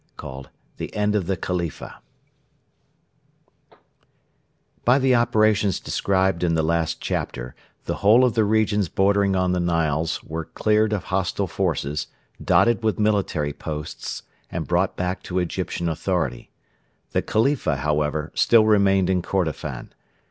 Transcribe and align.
CHAPTER 0.19 0.49
XIX: 0.77 0.77
THE 0.77 0.95
END 0.95 1.15
OF 1.15 1.27
THE 1.27 1.37
KHALIFA 1.37 1.93
By 4.83 4.97
the 4.97 5.13
operations 5.13 5.79
described 5.79 6.43
in 6.43 6.55
the 6.55 6.63
last 6.63 6.99
chapter, 6.99 7.53
the 7.85 7.97
whole 7.97 8.25
of 8.25 8.33
the 8.33 8.43
regions 8.43 8.89
bordering 8.89 9.35
on 9.35 9.51
the 9.51 9.59
Niles 9.59 10.23
were 10.23 10.45
cleared 10.45 10.91
of 10.91 11.03
hostile 11.03 11.45
forces, 11.45 12.07
dotted 12.43 12.81
with 12.81 12.97
military 12.97 13.53
posts, 13.53 14.23
and 14.51 14.65
brought 14.67 14.95
back 14.97 15.21
to 15.21 15.37
Egyptian 15.37 15.87
authority. 15.87 16.49
The 17.11 17.21
Khalifa, 17.21 17.75
however, 17.77 18.31
still 18.33 18.65
remained 18.65 19.07
in 19.07 19.21
Kordofan. 19.21 19.91